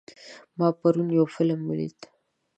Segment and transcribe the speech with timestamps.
[0.57, 1.97] ما پرون یو فلم ولید.